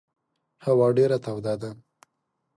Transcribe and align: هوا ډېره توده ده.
هوا 0.65 0.87
ډېره 0.97 1.17
توده 1.25 1.53
ده. 1.61 1.71